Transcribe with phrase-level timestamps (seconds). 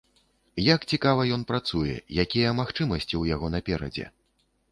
[0.75, 1.95] Як цікава ён працуе,
[2.25, 4.05] якія магчымасці ў яго наперадзе.